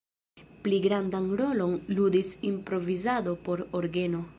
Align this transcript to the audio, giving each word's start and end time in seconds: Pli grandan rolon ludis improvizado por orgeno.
Pli 0.63 0.79
grandan 0.85 1.27
rolon 1.43 1.77
ludis 1.93 2.35
improvizado 2.53 3.41
por 3.49 3.67
orgeno. 3.83 4.29